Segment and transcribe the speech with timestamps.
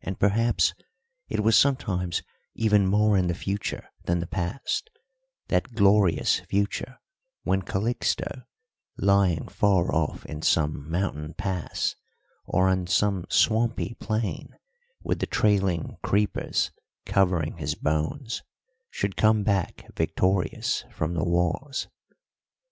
[0.00, 0.74] And perhaps
[1.28, 2.22] it was sometimes
[2.54, 4.90] even more in the future than the past
[5.48, 6.98] that glorious future
[7.42, 8.44] when Calixto,
[8.96, 11.96] lying far off in some mountain pass,
[12.44, 14.54] or on some swampy plain
[15.02, 16.70] with the trailing creepers
[17.04, 18.40] covering his bones,
[18.88, 21.88] should come back victorious from the wars.